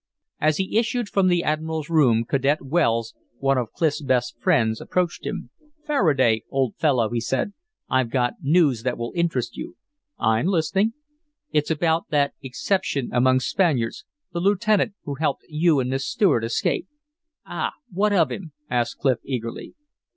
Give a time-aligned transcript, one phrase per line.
[0.39, 5.27] As he issued from the admiral's room Cadet Wells, one of Clif's best friends, approached
[5.27, 5.51] him.
[5.85, 7.53] "Faraday, old fellow," he said,
[7.87, 9.77] "I've got news that will interest you."
[10.17, 10.93] "I'm listening."
[11.51, 14.03] "It's about that exception among Spaniards,
[14.33, 16.87] the lieutenant who helped you and Miss Stuart escape."
[17.45, 17.73] "Ah!
[17.91, 19.75] what of him?" asked Clif, eagerly.